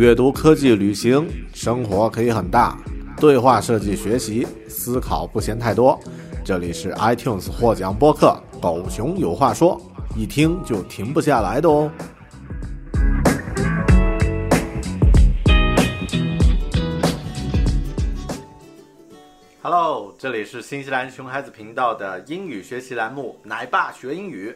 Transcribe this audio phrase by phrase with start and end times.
[0.00, 2.74] 阅读、科技、旅行，生活可以很大。
[3.18, 6.00] 对话设计、学习，思考不嫌太多。
[6.42, 9.78] 这里是 iTunes 获奖播客《狗熊有话说》，
[10.18, 11.92] 一听就停不下来的哦。
[19.60, 24.48] Hello，这里是新西兰熊孩子频道的英语学习栏目《奶爸学英语》。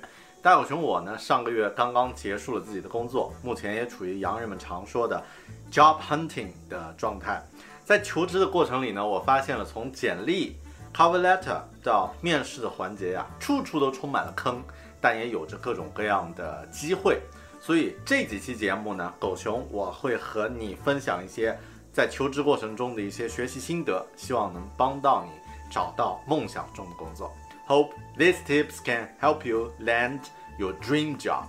[0.45, 5.25] 大狗熊我呢，上个月刚刚结束了自己的工作，目前也处于洋人们常说的
[5.73, 7.43] job hunting 的状态。
[7.83, 10.55] 在求职的过程里呢，我发现了从简历
[10.95, 14.63] cover letter 到面试的环节呀，处处都充满了坑，
[15.01, 17.23] 但也有着各种各样的机会。
[17.59, 21.59] 所以这几期节目呢，狗熊我会和你分享一些。
[21.91, 25.31] 在求职过程中的一些学习心得，希望能帮到你
[25.73, 27.33] 找到梦想中的工作。
[27.67, 30.21] Hope these tips can help you land
[30.59, 31.47] your dream job。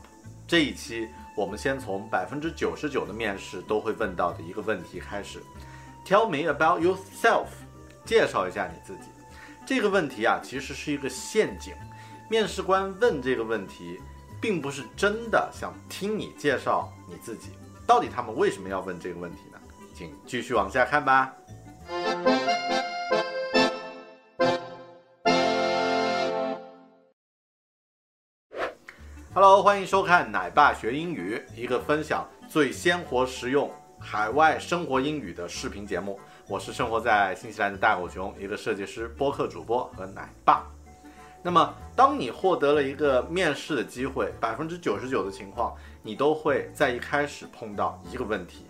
[0.48, 5.44] 这一期我们先从百分之九十九的面试都会问到的一个问题开始。
[6.06, 7.48] Tell me about yourself。
[8.06, 9.10] 介绍一下你自己。
[9.66, 11.74] 这个问题啊，其实是一个陷阱。
[12.30, 14.00] 面试官问这个问题，
[14.40, 17.50] 并不是真的想听你介绍你自己。
[17.86, 19.60] 到底他们为什么要问这个问题呢？
[19.94, 21.34] 请继续往下看吧。
[29.62, 36.20] 欢迎收看奶爸学英语，一个分享最鲜活、实用海外生活英语的视频节目。
[36.48, 40.66] 我是生活在新西兰的大狗熊，一个设计师、播客主播和奶爸。
[41.42, 48.66] 那么，当你获得了一个面试的机会，百分之九十九的情况，你都会在一开始碰到一个问题。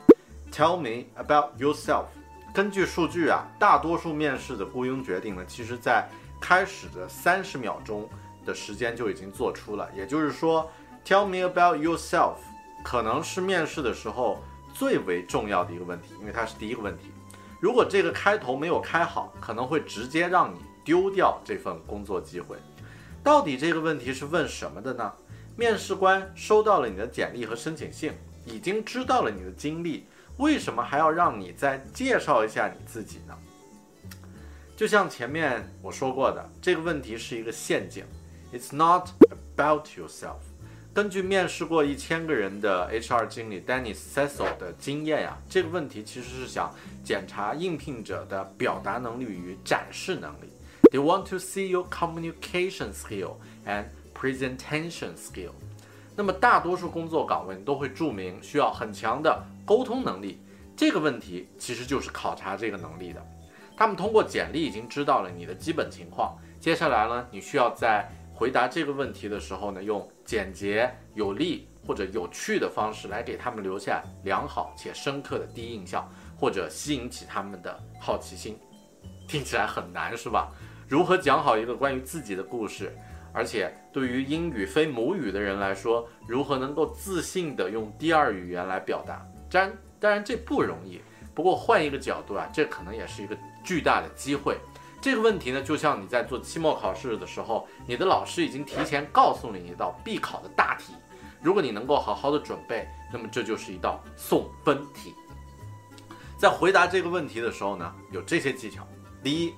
[0.52, 2.06] Tell me about yourself。
[2.54, 6.08] 根据数据啊，大多数面试的雇佣决定呢，其实在
[6.40, 8.08] 开始的三十秒钟
[8.46, 9.90] 的时间就已经做出了。
[9.96, 10.72] 也就是说
[11.04, 12.36] ，Tell me about yourself
[12.84, 17.12] 可能是面试的时候最为重要的一个问题，因为它是第一个问题。
[17.60, 22.58] 如果这个开头没有开好，可能会直接让你丢掉这份工作机会。
[23.24, 25.12] 到底这个问题是问什么的呢？
[25.58, 28.12] 面试官收到了你的简历和申请信，
[28.46, 30.06] 已经知道了你的经历。
[30.38, 33.34] 为什么还要让你再介绍一下你自己呢？
[34.76, 38.04] 就像前面我说过的，这个问题是一个陷阱。
[38.56, 40.40] It's not about yourself。
[40.94, 46.74] 根据面试过一千个人的 HR 经理 Dennis Cecil 的经验呀，这个问题其实是想
[47.04, 50.50] 检查应聘者的表达能力与展示能力。
[50.90, 53.34] They want to see your communication skill
[53.66, 55.52] and presentation skill。
[56.16, 60.40] 那么大多数工作岗位都会注明需要很强的沟通能力，
[60.78, 63.22] 这个问题其实就是考察这个能力的。
[63.76, 76.06] 他们通过简历已经知道了你的基本情况，接下来呢，你需要在回答这个问题的时候呢，用简洁、有力或者有趣的方式来给他们留下良好且深刻的第一印象，
[76.38, 78.60] 或者吸引起他们的好奇心。
[79.26, 80.52] 听起来很难是吧？
[80.88, 82.94] 如何讲好一个关于自己的故事？
[83.32, 89.26] 而且对于英语非母语的人来说，如何能够自信地用第二语言来表达？
[89.50, 91.02] 当然，当然这不容易。
[91.34, 94.58] 不过换一个角度啊，这可能也是一个巨大的机会。
[95.06, 100.96] 这个问题呢，就像你在做期末考试的时候，你的老师已经提前告诉了你一道必考的大题。
[101.44, 105.14] 如果你能够好好的准备，那么这就是一道送分题。
[106.40, 108.82] 在回答这个问题的时候呢，有这些技巧：
[109.22, 109.54] 第一，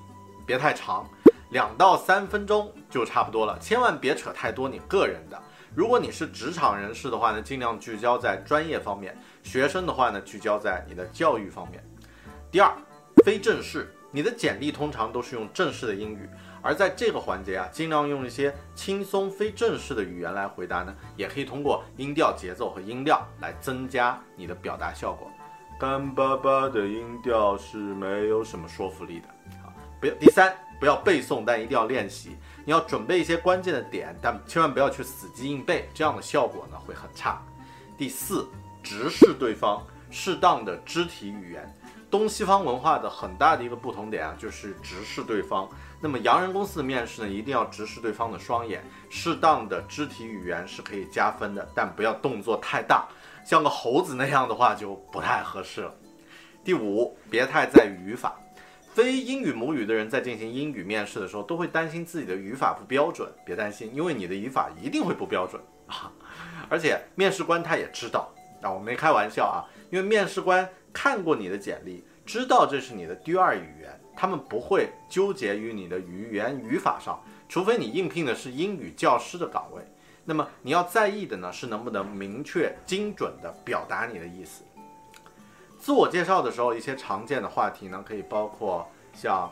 [0.45, 1.09] 别太长。
[1.51, 5.41] 两到三分钟就差不多了，千万别扯太多你个人的。
[5.73, 11.81] 如果你是职场人士的话呢，尽量聚焦在专业方面；学生的话呢，聚焦在你的教育方面。
[12.51, 12.69] 第二，
[13.23, 16.29] 非正式，你的简历通常都是用正式的英语，
[16.61, 25.29] 而在这个环节啊，尽量用一些轻松非正式的语言来回答呢，也可以通过音调、节奏和音量来增加你的表达效果。
[25.79, 29.27] 干巴巴的音调是没有什么说服力的。
[29.63, 30.55] 好，不要第三。
[30.79, 32.37] 不要背诵，但一定要练习。
[32.63, 37.41] 你要准备一些关键的点，但千万不要去死记硬背，这样的效果呢会很差。
[37.97, 38.47] 第四，
[38.83, 41.75] 直视对方，适当的肢体语言。
[42.09, 45.67] 东西方文化的很大的一个不同点啊，就是直视对方。
[45.99, 53.07] 那么洋人公司的面试呢，一定要直视对方的双眼，适当的肢体语言是可以加分的，但不要动作太大。
[53.45, 55.93] 像个猴子那样的话就不太合适了。
[56.63, 58.35] 第五，别太在意语法。
[58.93, 63.29] 非英语母语的人在进行英语面试的时候，都会担心自己的语法不标准。
[63.45, 66.11] 别担心，因为你的语法一定会不标准啊！
[66.67, 68.29] 而且面试官他也知道，
[68.61, 79.81] 啊，我没开玩笑啊，因为面试官看过你的简历，知道这是你的第二语言，他们不会纠结于你的语言语法上，除非你应聘的是英语教师的岗位。
[80.25, 84.63] 那么你要在意的呢，是能不能明确精准的表达你的意思。
[85.79, 89.49] 自我介绍的时候，一些常见的话题呢，可以包括像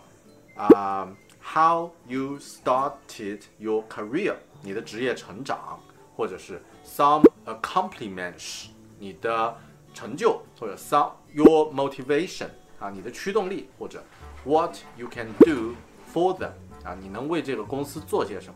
[0.57, 1.07] 啊
[1.41, 5.79] ，How you started your career，你的职业成长，
[6.17, 8.65] 或者是 Some accomplishments，
[9.05, 9.55] 你的
[9.93, 12.47] 成就，或者 Some your motivation，
[12.79, 14.03] 啊，你的驱动力，或者
[14.43, 15.75] What you can do
[16.11, 16.53] for them，
[16.83, 18.55] 啊，你能为这个公司做些什么？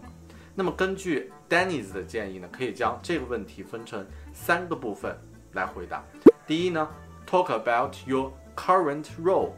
[0.56, 4.04] 那么根据 Dennis 的建议呢，可以将这个问题分成
[4.34, 5.16] 三个部分
[5.52, 6.04] 来回答。
[6.48, 6.90] 第一呢。
[7.30, 9.52] Talk about your current role，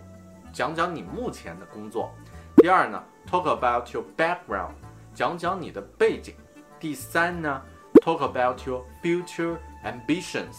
[0.52, 2.12] 讲讲你目前的工作。
[2.58, 4.74] 第二呢，Talk about your background，
[5.16, 6.36] 讲讲你的背景。
[6.82, 7.62] 第三呢
[8.04, 9.56] ，Talk about your future
[9.86, 10.58] ambitions，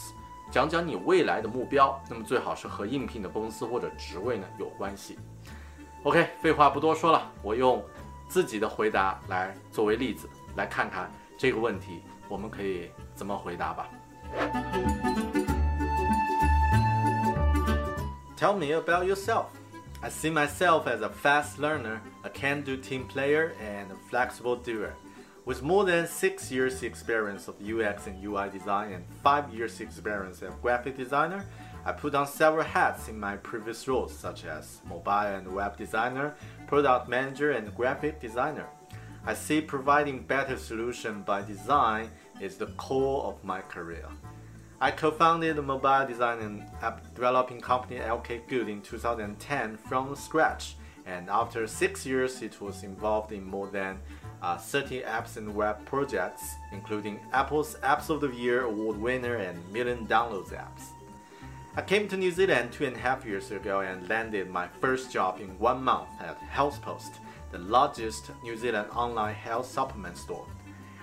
[0.53, 1.99] 讲讲你未来的目标。
[2.11, 5.19] 那么最好是和应聘的公司或者职位呢有关系。
[6.03, 7.83] OK，废话不多说了，我用
[8.29, 13.89] 自己的回答来作为例子，来看看这个问题我们可以怎么回答吧。
[18.37, 19.47] Tell me about yourself.
[20.03, 24.57] I see myself as a fast learner, a can do team player, and a flexible
[24.57, 24.91] doer.
[25.45, 30.41] With more than six years' experience of UX and UI design and five years' experience
[30.41, 31.45] as graphic designer,
[31.85, 36.37] I put on several hats in my previous roles, such as mobile and web designer,
[36.69, 38.69] product manager, and graphic designer.
[39.27, 42.11] I see providing better solution by design
[42.41, 44.07] is the core of my career.
[44.81, 50.77] I co-founded the mobile design and app developing company LK Good in 2010 from scratch,
[51.05, 53.99] and after six years, it was involved in more than
[54.43, 59.73] uh, 30 apps and web projects, including Apple's Apps of the Year award winner and
[59.73, 60.91] million downloads apps.
[61.77, 65.11] I came to New Zealand two and a half years ago and landed my first
[65.11, 67.13] job in one month at HealthPost,
[67.51, 70.47] the largest New Zealand online health supplement store.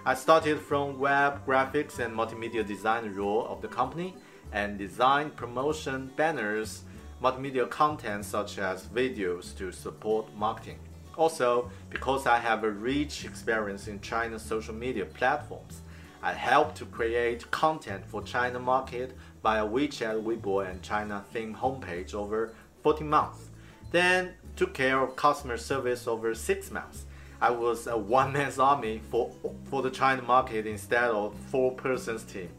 [0.06, 4.15] I started from web graphics and multimedia design role of the company
[4.51, 6.83] and designed promotion banners,
[7.21, 10.80] multimedia content such as videos to support marketing.
[11.19, 15.81] Also, because I have a rich experience in China's social media platforms,
[16.24, 22.13] I helped to create content for China market via WeChat, Weibo, and China theme homepage
[22.13, 23.50] over 14 months.
[23.92, 27.06] Then took care of customer service over six months
[27.42, 29.31] I was a one-man army for
[29.69, 32.50] for the China market instead of four-person's team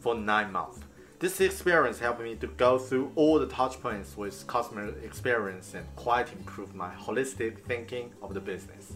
[0.00, 0.80] for nine months.
[1.24, 5.86] This experience helped me to go through all the touch points with customer experience and
[5.96, 8.92] quite improve my holistic thinking of the business.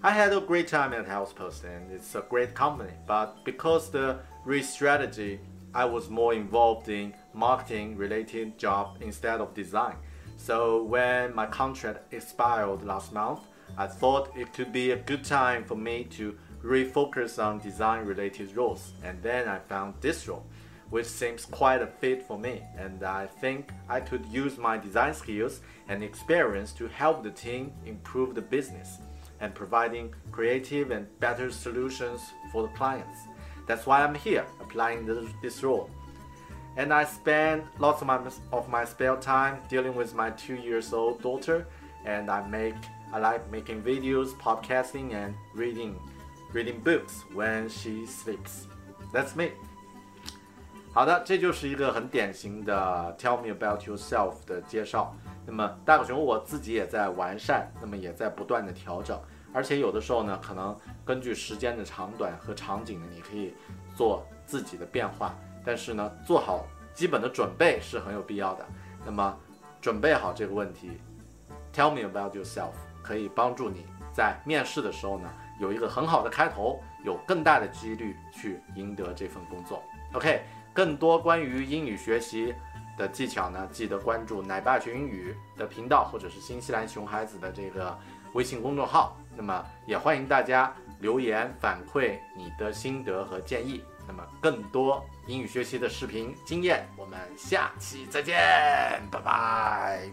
[0.00, 4.20] I had a great time at HealthPost and it's a great company, but because the
[4.44, 5.40] re-strategy,
[5.74, 9.96] I was more involved in marketing related job instead of design.
[10.36, 13.40] So when my contract expired last month,
[13.76, 18.56] I thought it could be a good time for me to refocus on design related
[18.56, 20.46] roles, and then I found this role,
[20.94, 25.12] which seems quite a fit for me, and I think I could use my design
[25.12, 28.98] skills and experience to help the team improve the business
[29.40, 32.20] and providing creative and better solutions
[32.52, 33.18] for the clients.
[33.66, 35.04] That's why I'm here applying
[35.42, 35.90] this role.
[36.76, 38.20] And I spend lots of my,
[38.52, 41.66] of my spare time dealing with my two years old daughter,
[42.04, 42.76] and I make
[43.12, 45.98] I like making videos, podcasting, and reading
[46.52, 48.68] reading books when she sleeps.
[49.12, 49.50] That's me.
[50.94, 55.12] 好的，这就是一个很典型的 Tell me about yourself 的介绍。
[55.44, 59.20] 那么大狗熊我自己也在完善，那么也在不断的调整，
[59.52, 60.74] 而且有的时候呢，可能
[61.04, 63.52] 根据时间的长短和场景呢，你可以
[63.96, 65.34] 做自己的变化。
[65.64, 68.64] 但是呢，做好基本的准备是很有必要的。
[69.04, 69.36] 那么
[69.80, 70.92] 准备好这个问题
[71.74, 72.70] ，Tell me about yourself。
[73.02, 73.84] 可以帮助你
[74.14, 75.28] 在面试的时候呢，
[75.60, 79.82] 有一个很好的开头，有更大的几率去赢得这份工作。
[80.14, 82.52] OK，更多关于英语学习
[82.98, 87.96] 的技巧呢，记得关注奶爸学英语的频道，或者是新西兰熊孩子的这个
[88.34, 89.16] 微信公众号。
[89.36, 93.82] 那么也欢迎大家留言反馈你的心得和建议。
[94.06, 98.36] 那么更多英语学习的视频经验，我们下期再见，
[99.10, 100.12] 拜拜。